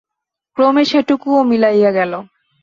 [0.57, 2.13] ক্রমে সেটুকুও মিলাইয়া গেল।